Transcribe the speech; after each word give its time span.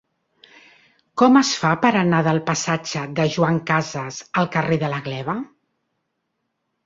Com 1.21 1.35
es 1.41 1.49
fa 1.63 1.73
per 1.83 1.91
anar 1.99 2.21
del 2.27 2.39
passatge 2.47 3.03
de 3.19 3.27
Joan 3.35 3.59
Casas 3.71 4.17
al 4.43 4.49
carrer 4.55 4.79
de 4.85 4.89
la 4.95 5.03
Gleva? 5.09 5.37